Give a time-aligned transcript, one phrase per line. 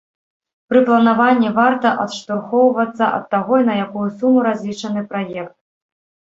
[0.69, 5.55] Пры планаванні варта адштурхоўвацца ад таго, на якую суму разлічаны праект.